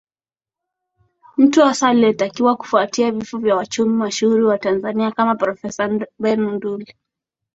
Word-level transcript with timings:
mtu 1.37 1.61
hasa 1.61 1.87
aliyetakiwaKufuatia 1.87 3.11
vifo 3.11 3.37
vya 3.37 3.55
wachumi 3.55 3.93
mashuhuri 3.95 4.43
wa 4.43 4.57
Tanzania 4.57 5.11
kama 5.11 5.35
Profesa 5.35 5.99
Benno 6.19 6.51
Ndullu 6.51 6.85